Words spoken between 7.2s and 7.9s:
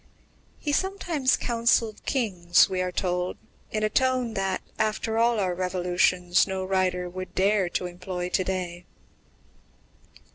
dare to